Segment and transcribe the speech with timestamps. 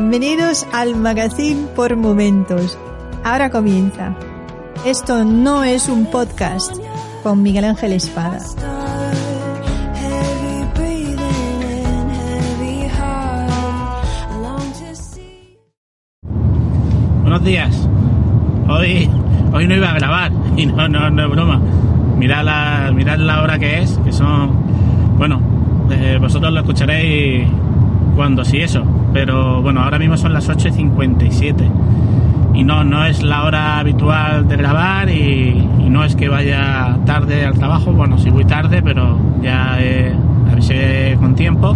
[0.00, 2.78] Bienvenidos al magazine por momentos.
[3.24, 4.14] Ahora comienza.
[4.86, 6.72] Esto no es un podcast
[7.24, 8.38] con Miguel Ángel Espada.
[17.22, 17.88] Buenos días.
[18.68, 19.10] Hoy,
[19.52, 21.60] hoy no iba a grabar y no, no, es broma.
[22.16, 25.40] Mirad la, mirad la hora que es, que son, bueno,
[25.90, 27.48] eh, vosotros lo escucharéis
[28.14, 31.70] cuando sí eso, pero bueno, ahora mismo son las 8 y 57
[32.54, 37.46] y no, no es la hora habitual de grabar y, no es que vaya tarde
[37.46, 40.14] al trabajo, bueno, sí voy tarde, pero ya eh,
[40.52, 41.74] avisé con tiempo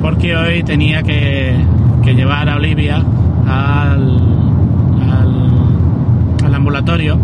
[0.00, 1.54] porque hoy tenía que,
[2.02, 3.04] que llevar a Olivia
[3.46, 4.18] al,
[5.10, 7.18] al, al ambulatorio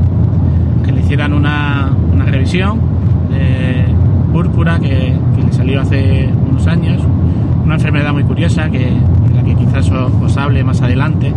[0.85, 2.81] que le hicieran una, una revisión
[3.31, 3.87] de
[4.33, 7.03] púrpura que, que le salió hace unos años,
[7.65, 11.33] una enfermedad muy curiosa que, de la que quizás os, os hable más adelante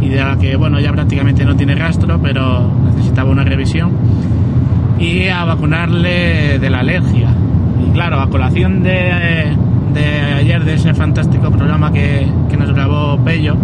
[0.00, 3.90] y de la que bueno ya prácticamente no tiene rastro pero necesitaba una revisión
[4.98, 7.30] y a vacunarle de la alergia.
[7.82, 9.56] Y claro a colación de,
[9.94, 10.04] de
[10.34, 13.56] ayer de ese fantástico programa que, que nos grabó Pello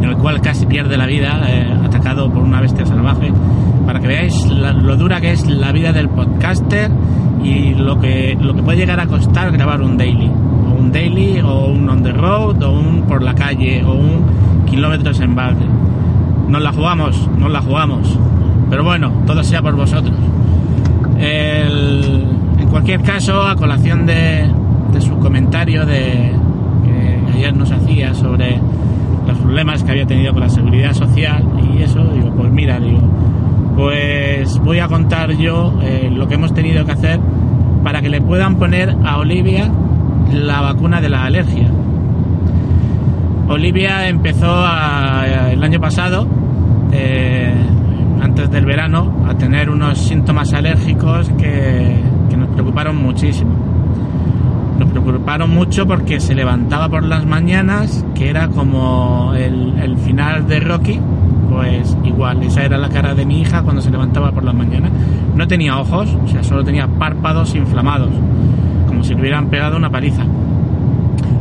[0.00, 3.32] en el cual casi pierde la vida eh, atacado por una bestia salvaje
[3.84, 6.90] para que veáis la, lo dura que es la vida del podcaster
[7.42, 10.30] y lo que lo que puede llegar a costar grabar un daily
[10.92, 15.34] daily o un on the road o un por la calle o un kilómetros en
[15.34, 15.64] balde.
[16.48, 18.18] Nos la jugamos, nos la jugamos.
[18.70, 20.16] Pero bueno, todo sea por vosotros.
[21.18, 22.26] El,
[22.58, 24.48] en cualquier caso, a colación de,
[24.92, 26.32] de su comentario de,
[26.84, 28.60] que ayer nos hacía sobre
[29.26, 33.00] los problemas que había tenido con la seguridad social y eso, digo, pues mira, digo,
[33.76, 37.20] pues voy a contar yo eh, lo que hemos tenido que hacer
[37.82, 39.70] para que le puedan poner a Olivia
[40.32, 41.68] la vacuna de la alergia.
[43.48, 44.64] Olivia empezó
[45.50, 46.26] el año pasado,
[46.92, 47.54] eh,
[48.20, 53.52] antes del verano, a tener unos síntomas alérgicos que, que, nos preocuparon muchísimo.
[54.78, 60.48] Nos preocuparon mucho porque se levantaba por las mañanas, que era como el, el final
[60.48, 61.00] de Rocky,
[61.50, 64.90] pues igual, esa era la cara de mi hija cuando se levantaba por las mañanas.
[65.34, 68.10] No tenía ojos, o sea, solo tenía párpados inflamados,
[68.96, 70.24] como si le hubieran pegado una paliza.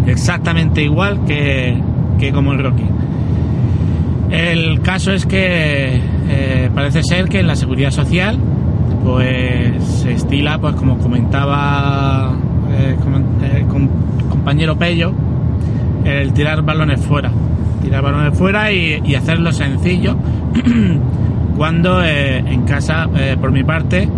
[0.06, 1.82] Exactamente igual que,
[2.20, 2.84] que como el Rocky.
[4.30, 8.38] El caso es que eh, parece ser que en la seguridad social
[9.06, 12.34] pues se estila, pues como comentaba
[12.72, 12.98] eh,
[13.44, 13.88] eh, com
[14.30, 15.14] compañero Pello,
[16.04, 17.32] el tirar balones fuera.
[17.82, 20.18] Tirar balones fuera y, hacerlo sencillo
[21.56, 23.08] cuando eh, en casa,
[23.40, 24.10] por mi parte,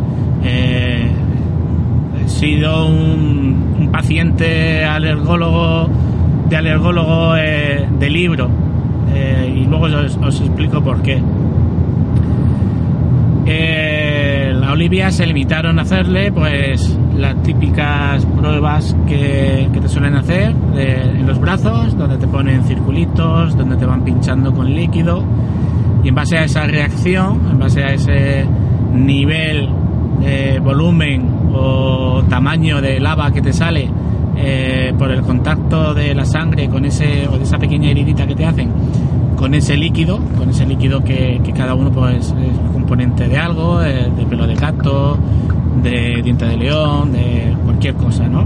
[2.55, 5.89] un, paciente alergólogo
[6.49, 8.49] de alergólogo eh, de libro
[9.13, 11.21] eh, y luego os, explico por qué.
[13.45, 20.15] Eh, la Olivia se limitaron a hacerle pues las típicas pruebas que, que te suelen
[20.15, 25.23] hacer de, en los brazos, donde te ponen circulitos, donde te van pinchando con líquido
[26.03, 28.45] y en base a esa reacción, en base a ese
[28.93, 29.69] nivel
[30.21, 33.89] de volumen o tamaño de lava que te sale
[34.35, 38.35] eh, por el contacto de la sangre con ese o de esa pequeña heridita que
[38.35, 38.71] te hacen
[39.35, 44.11] con ese líquido, con ese líquido que, cada uno pues es componente de algo, eh,
[44.15, 45.17] de pelo de gato,
[45.83, 48.45] de diente de león, de cualquier cosa, ¿no?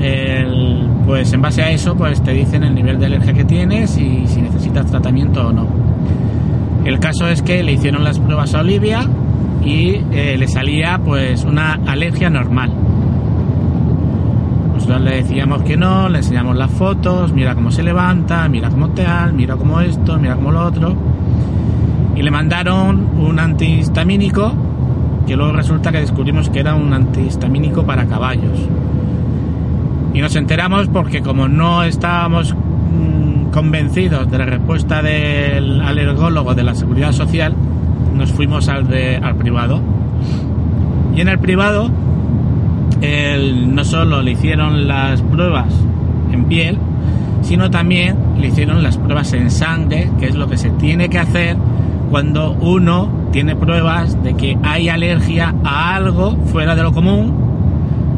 [0.00, 3.96] El, pues en base a eso pues te dicen el nivel de alergia que tienes
[3.98, 5.66] y si necesitas tratamiento o no.
[6.84, 9.08] El caso es que le hicieron las pruebas a Olivia
[9.64, 12.72] y eh, le salía pues una alergia normal
[14.84, 18.90] nosotros le decíamos que no, le enseñamos las fotos, mira cómo se levanta, mira cómo
[18.90, 20.94] tal, mira cómo esto, mira cómo lo otro.
[22.14, 24.52] Y le mandaron un antihistamínico,
[25.26, 28.68] que luego resulta que descubrimos que era un antihistamínico para caballos.
[30.12, 36.62] Y nos enteramos porque como no estábamos mm, convencidos de la respuesta del alergólogo de
[36.62, 37.54] la seguridad social,
[38.14, 38.86] nos fuimos al,
[39.22, 39.80] al privado.
[41.14, 41.90] Y en el privado,
[43.00, 45.72] él, no solo le hicieron las pruebas
[46.32, 46.78] en piel,
[47.42, 51.18] sino también le hicieron las pruebas en sangre, que es lo que se tiene que
[51.18, 51.56] hacer
[52.10, 57.34] cuando uno tiene pruebas de que hay alergia a algo fuera de lo común,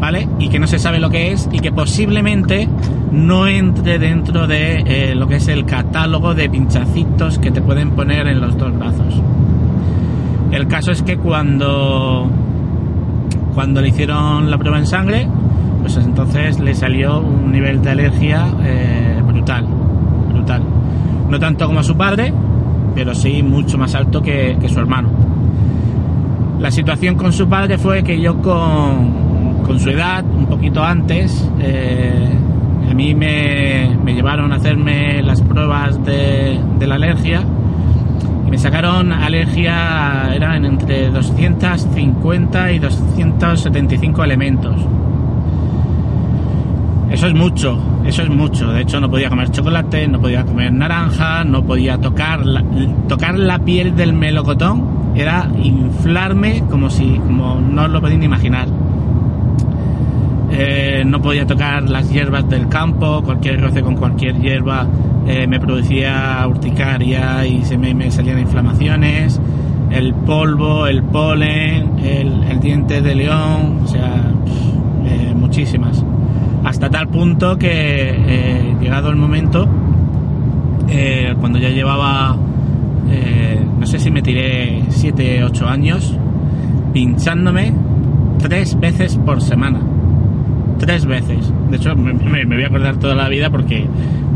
[0.01, 0.29] ¿vale?
[0.39, 2.69] Y que no se sabe lo que es y que posiblemente
[3.13, 7.93] no entre dentro de eh, lo que es el catálogo de pinchacitos que te pueden
[7.93, 9.23] poner en los dos brazos.
[10.57, 12.31] El caso es que cuando
[13.55, 15.29] cuando le hicieron la prueba en sangre,
[15.83, 19.67] pues entonces le salió un nivel de alergia eh, brutal,
[20.33, 20.63] brutal.
[21.29, 22.33] No tanto como a su padre,
[22.95, 25.11] pero sí mucho más alto que, su hermano.
[26.59, 32.31] La situación con su padre fue que yo con, su edad, un poquito antes, eh,
[32.91, 37.43] a mí me, llevaron a hacerme las pruebas de, la alergia
[38.57, 44.75] me sacaron alergia, eran entre 250 y 275 elementos.
[47.11, 48.73] Eso es mucho, eso es mucho.
[48.73, 52.65] De hecho, no podía comer chocolate, no podía comer naranja, no podía tocar la,
[53.07, 55.13] tocar la piel del melocotón.
[55.15, 58.69] Era inflarme como si, como no lo podéis imaginar.
[60.51, 64.87] Eh, no podía tocar las hierbas del campo, cualquier roce con cualquier hierba
[65.27, 69.41] eh, me producía urticaria y se me, salían inflamaciones.
[69.91, 74.33] El polvo, el polen, el, diente de león, o sea,
[75.05, 76.05] eh, muchísimas
[76.65, 79.69] hasta tal punto que llegado el momento,
[81.39, 82.37] cuando ya llevaba,
[83.79, 86.19] no sé si me tiré 7, 8 años,
[86.93, 87.73] pinchándome
[88.41, 89.96] tres veces por semana.
[90.79, 91.53] Tres veces.
[91.71, 93.87] De hecho, me, voy a acordar toda la vida porque,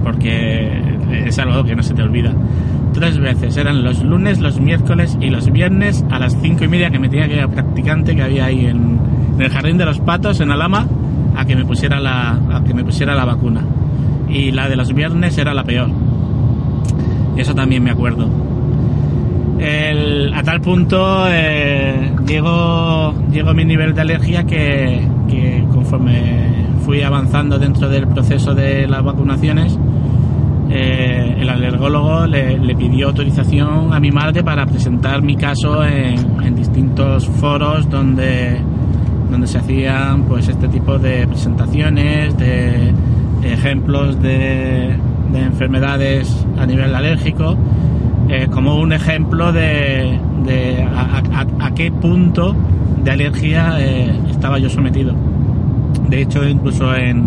[0.03, 0.71] porque
[1.27, 2.33] es algo que no se te olvida.
[2.93, 3.57] Tres veces.
[3.57, 7.09] Eran los lunes, los miércoles y los viernes a las cinco y media que me
[7.09, 8.99] tenía que ir a practicante que había ahí en,
[9.39, 10.87] el Jardín de los Patos, en Alama
[11.37, 13.63] a que me pusiera la a que me pusiera la vacuna
[14.29, 15.91] y la de los viernes era la peor
[17.37, 18.29] eso también me acuerdo
[19.59, 25.01] El, a tal punto eh, llegó llegó mi nivel de alergia que,
[25.71, 29.79] conforme fui avanzando dentro del proceso de las vacunaciones
[30.71, 36.55] eh, el alergólogo le, pidió autorización a mi madre para presentar mi caso en, en
[36.55, 38.61] distintos foros donde
[39.31, 42.93] donde se hacían pues este tipo de presentaciones, de
[43.43, 44.97] ejemplos de,
[45.33, 47.57] de enfermedades a nivel alérgico,
[48.29, 50.19] eh, como un ejemplo de,
[50.95, 52.55] a, qué punto
[53.03, 55.15] de alergia eh, estaba yo sometido.
[56.11, 57.25] De hecho, incluso en,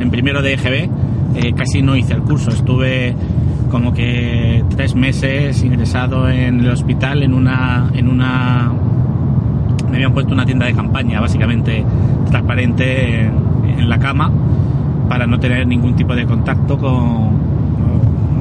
[0.00, 0.88] en primero de EGB
[1.36, 3.14] eh, casi no hice el curso, estuve
[3.70, 8.72] como que tres meses ingresado en el hospital en una, en una
[9.90, 11.84] me habían puesto una tienda de campaña, básicamente
[12.30, 14.30] transparente en, la cama,
[15.08, 17.44] para no tener ningún tipo de contacto con.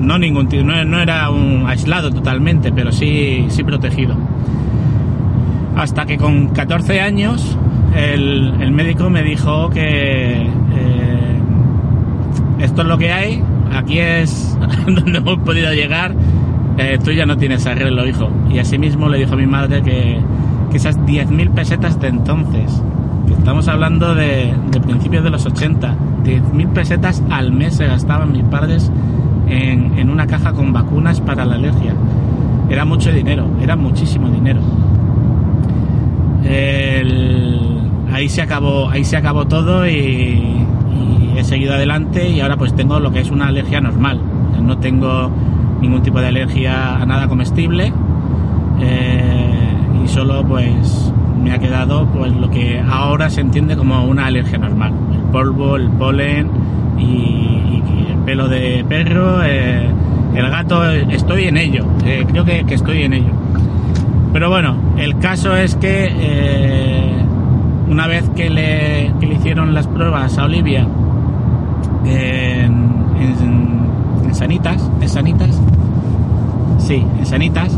[0.01, 4.15] No, ningún, no, no era un aislado totalmente, pero sí, sí protegido.
[5.75, 7.57] Hasta que con 14 años
[7.95, 11.39] el, médico me dijo que eh,
[12.59, 16.13] esto es lo que hay, aquí es donde hemos podido llegar,
[16.77, 18.29] eh, tú ya no tienes arreglo, hijo.
[18.50, 20.19] Y asimismo le dijo a mi madre que,
[20.71, 22.81] que esas 10.000 pesetas de entonces,
[23.27, 28.31] que estamos hablando de, de principios de los 80, 10.000 pesetas al mes se gastaban
[28.31, 28.91] mis padres
[29.47, 31.93] en, en, una caja con vacunas para la alergia.
[32.69, 34.62] Era mucho dinero, era muchísimo dinero.
[36.45, 37.42] El,
[38.13, 40.65] ahí se acabó, ahí se acabó todo y,
[41.36, 44.22] he seguido adelante y ahora pues tengo lo que es una alergia normal.
[44.62, 45.32] No tengo
[45.82, 47.91] ningún tipo de alergia a nada comestible.
[48.79, 54.27] Eh, y solo pues me ha quedado pues lo que ahora se entiende como una
[54.27, 56.50] alergia normal el polvo el polen
[56.98, 59.88] y, el pelo de perro eh,
[60.36, 63.32] el gato estoy en ello eh, creo que, estoy en ello
[64.32, 67.02] pero bueno el caso es que
[67.93, 70.88] una vez que le, hicieron las pruebas a Olivia
[72.05, 72.73] en,
[73.19, 73.88] en,
[74.25, 74.89] en Sanitas
[76.79, 77.77] sí en Sanitas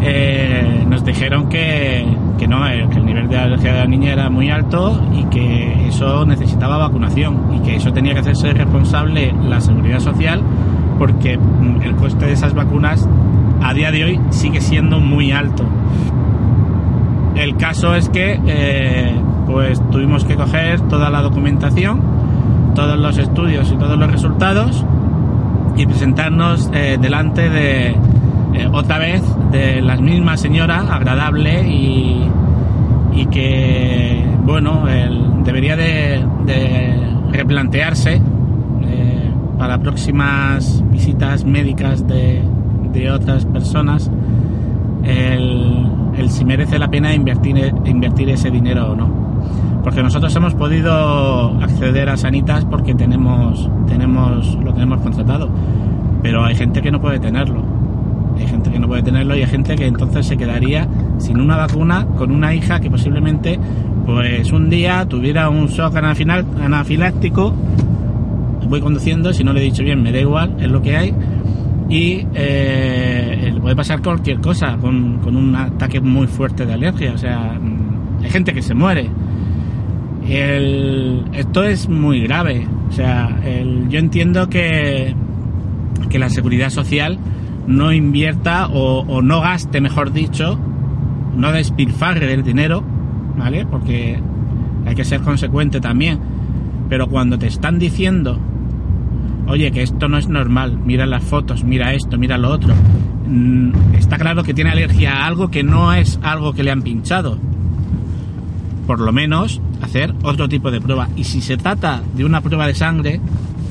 [0.00, 2.04] eh, nos dijeron que,
[2.48, 5.88] no, eh, que el nivel de alergia de la niña era muy alto y que
[5.88, 10.42] eso necesitaba vacunación y que eso tenía que hacerse responsable la seguridad social
[10.98, 11.38] porque
[11.82, 13.06] el coste de esas vacunas
[13.62, 15.64] a día de hoy sigue siendo muy alto.
[17.34, 19.14] El caso es que eh,
[19.46, 22.00] pues tuvimos que coger toda la documentación
[22.74, 24.84] todos los estudios y todos los resultados
[25.76, 32.28] y presentarnos eh, delante de eh, otra vez de la misma señora agradable y,
[33.30, 34.84] que bueno
[35.44, 36.22] debería de,
[37.30, 38.20] replantearse
[38.82, 42.42] eh, para próximas visitas médicas de,
[42.92, 44.10] de otras personas
[45.04, 49.22] el, el, si merece la pena invertir, invertir ese dinero o no
[49.82, 55.50] porque nosotros hemos podido acceder a Sanitas porque tenemos, tenemos, lo tenemos contratado,
[56.22, 57.62] pero hay gente que no puede tenerlo.
[58.38, 60.88] Hay gente que no puede tenerlo y hay gente que entonces se quedaría
[61.18, 63.58] sin una vacuna con una hija que posiblemente
[64.06, 67.52] pues un día tuviera un shock anafiláctico.
[68.68, 71.14] Voy conduciendo, si no le he dicho bien, me da igual, es lo que hay.
[71.88, 77.14] Y eh, puede pasar cualquier cosa con, con un ataque muy fuerte de alergia.
[77.14, 77.58] O sea,
[78.22, 79.08] hay gente que se muere
[80.28, 82.66] esto es muy grave.
[82.88, 83.40] O sea,
[83.88, 85.14] yo entiendo que,
[86.08, 87.18] que la seguridad social
[87.66, 90.58] no invierta o, no gaste, mejor dicho,
[91.36, 92.82] no despilfarre el dinero,
[93.36, 93.66] ¿vale?
[93.66, 94.20] Porque
[94.86, 96.18] hay que ser consecuente también.
[96.88, 98.38] Pero cuando te están diciendo,
[99.46, 102.74] oye, que esto no es normal, mira las fotos, mira esto, mira lo otro,
[103.26, 106.82] mm, está claro que tiene alergia a algo que no es algo que le han
[106.82, 107.38] pinchado.
[108.86, 111.08] Por lo menos hacer otro tipo de prueba.
[111.16, 113.20] Y si se trata de una prueba de sangre,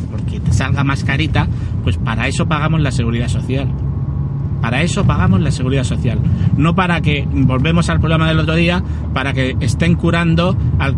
[0.10, 1.48] porque te salga más carita,
[1.84, 3.68] pues para eso pagamos la seguridad social.
[4.62, 6.20] Para eso pagamos la seguridad social.
[6.56, 10.96] No para que, volvemos al programa del otro día, para que estén curando al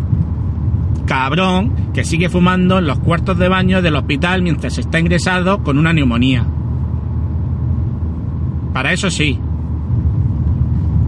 [1.06, 5.78] cabrón que sigue fumando en los cuartos de baño del hospital mientras está ingresado con
[5.78, 6.44] una neumonía.
[8.72, 9.38] Para eso sí.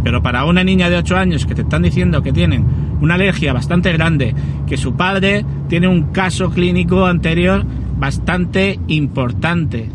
[0.05, 2.65] Pero para una niña de 8 años que te están diciendo que tienen
[3.01, 4.35] una alergia bastante grande,
[4.67, 7.65] que su padre tiene un caso clínico anterior
[7.99, 9.89] bastante importante,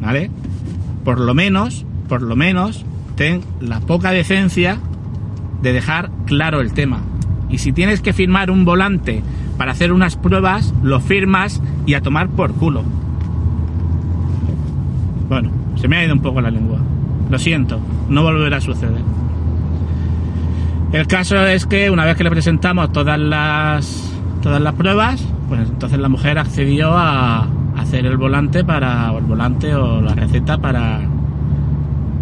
[0.00, 0.30] ¿vale?
[1.04, 2.84] Por lo menos, por lo menos,
[3.16, 4.78] ten la poca decencia
[5.62, 7.00] de dejar claro el tema.
[7.48, 9.22] Y si tienes que firmar un volante
[9.56, 12.82] para hacer unas pruebas, lo firmas y a tomar por culo.
[15.28, 16.78] Bueno, se me ha ido un poco la lengua.
[17.30, 19.02] Lo siento, no volverá a suceder.
[20.92, 25.68] El caso es que una vez que le presentamos todas las todas las pruebas, pues
[25.68, 30.56] entonces la mujer accedió a hacer el volante para o el volante o la receta
[30.58, 31.00] para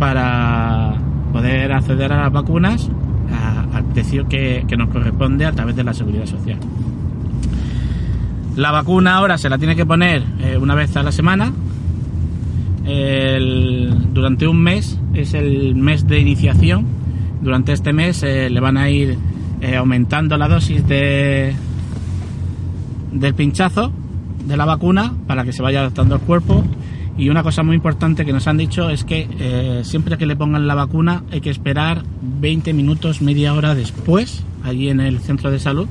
[0.00, 0.94] para
[1.32, 2.90] poder acceder a las vacunas
[3.32, 6.58] al precio que, nos corresponde a través de la seguridad social.
[8.56, 11.52] La vacuna ahora se la tiene que poner eh, una vez a la semana.
[14.14, 16.86] durante un mes es el mes de iniciación
[17.42, 19.18] durante este mes eh, le van a ir
[19.60, 21.52] eh, aumentando la dosis de
[23.12, 23.92] del pinchazo
[24.46, 26.62] de la vacuna para que se vaya adaptando al cuerpo
[27.18, 29.26] y una cosa muy importante que nos han dicho es que
[29.82, 32.02] siempre que le pongan la vacuna hay que esperar
[32.40, 35.88] 20 minutos, media hora después, allí en el centro de salud,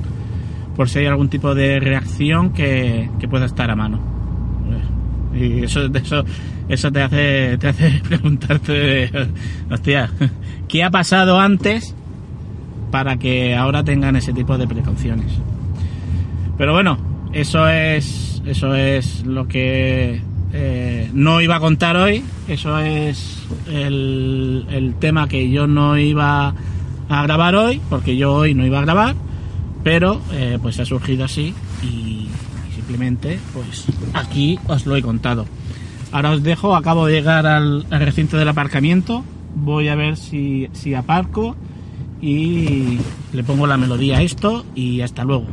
[0.76, 4.00] por si hay algún tipo de reacción que, pueda estar a mano.
[5.34, 6.24] Y eso, eso,
[6.68, 9.10] eso te hace, te hace preguntarte,
[9.70, 10.10] hostia,
[10.68, 11.94] ¿qué ha pasado antes
[12.90, 15.32] para que ahora tengan ese tipo de precauciones?
[16.56, 16.98] Pero bueno,
[17.32, 20.22] eso es, eso es lo que
[20.58, 26.54] eh, no iba a contar hoy, eso es el, tema que yo no iba
[27.10, 29.16] a grabar hoy, porque yo hoy no iba a grabar,
[29.84, 32.28] pero eh, pues ha surgido así y
[32.74, 33.84] simplemente pues
[34.14, 35.44] aquí os lo he contado.
[36.10, 39.24] Ahora os dejo, acabo de llegar al, recinto del aparcamiento.
[39.56, 41.54] Voy a ver si, si aparco
[42.22, 42.98] y
[43.34, 45.48] le pongo la melodía a esto y hasta luego.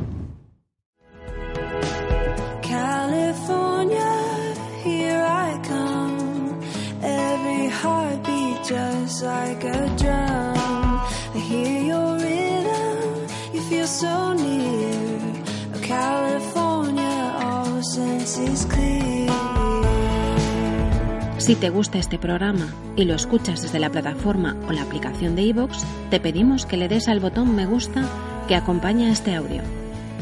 [21.38, 25.42] Si te gusta este programa y lo escuchas desde la plataforma o la aplicación de
[25.44, 28.04] iVoox, te pedimos que le des al botón me gusta
[28.48, 29.62] que acompaña este audio.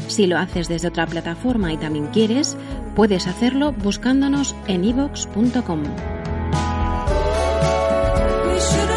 [0.08, 2.56] Si lo haces desde otra plataforma y también quieres,
[2.96, 4.84] puedes hacerlo buscándonos en
[8.70, 8.91] should